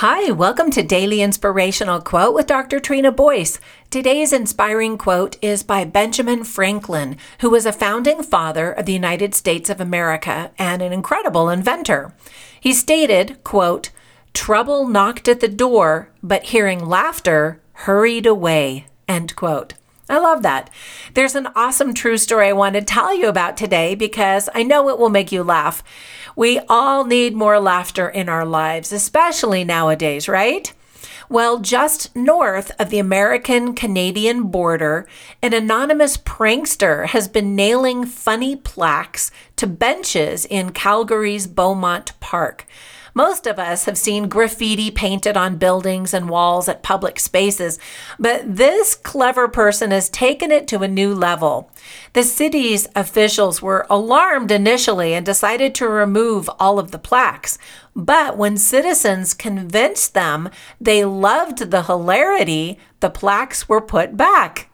[0.00, 2.80] Hi, welcome to Daily Inspirational Quote with Dr.
[2.80, 3.60] Trina Boyce.
[3.90, 9.34] Today's inspiring quote is by Benjamin Franklin, who was a founding father of the United
[9.34, 12.14] States of America and an incredible inventor.
[12.58, 13.90] He stated, quote,
[14.32, 19.74] Trouble knocked at the door, but hearing laughter hurried away, end quote.
[20.10, 20.70] I love that.
[21.14, 24.88] There's an awesome true story I want to tell you about today because I know
[24.88, 25.84] it will make you laugh.
[26.36, 30.72] We all need more laughter in our lives, especially nowadays, right?
[31.28, 35.06] Well, just north of the American Canadian border,
[35.40, 42.66] an anonymous prankster has been nailing funny plaques to benches in Calgary's Bowmont Park.
[43.14, 47.78] Most of us have seen graffiti painted on buildings and walls at public spaces,
[48.18, 51.70] but this clever person has taken it to a new level.
[52.12, 57.58] The city's officials were alarmed initially and decided to remove all of the plaques.
[57.96, 60.50] But when citizens convinced them
[60.80, 64.68] they loved the hilarity, the plaques were put back.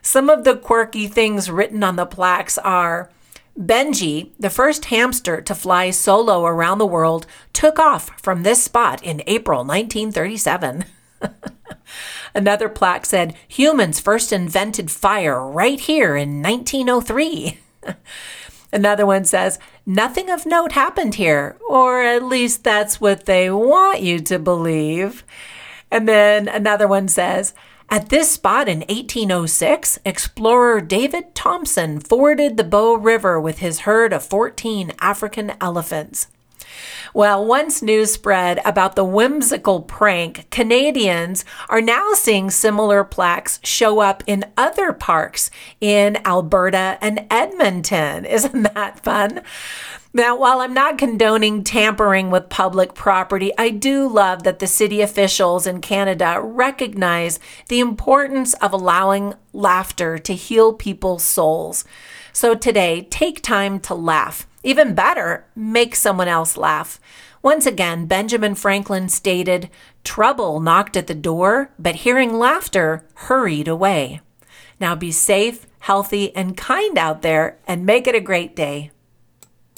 [0.00, 3.10] Some of the quirky things written on the plaques are
[3.58, 9.02] Benji, the first hamster to fly solo around the world, took off from this spot
[9.02, 10.84] in April 1937.
[12.34, 17.60] Another plaque said, Humans first invented fire right here in 1903.
[18.72, 24.00] Another one says, Nothing of note happened here, or at least that's what they want
[24.00, 25.22] you to believe.
[25.92, 27.54] And then another one says,
[27.90, 34.12] at this spot in 1806, explorer David Thompson forded the Bow River with his herd
[34.12, 36.28] of 14 African elephants.
[37.12, 44.00] Well, once news spread about the whimsical prank, Canadians are now seeing similar plaques show
[44.00, 48.24] up in other parks in Alberta and Edmonton.
[48.24, 49.42] Isn't that fun?
[50.16, 55.00] Now, while I'm not condoning tampering with public property, I do love that the city
[55.00, 61.84] officials in Canada recognize the importance of allowing laughter to heal people's souls.
[62.32, 64.46] So today, take time to laugh.
[64.64, 66.98] Even better, make someone else laugh.
[67.42, 69.68] Once again, Benjamin Franklin stated,
[70.02, 74.22] Trouble knocked at the door, but hearing laughter hurried away.
[74.80, 78.90] Now be safe, healthy, and kind out there, and make it a great day.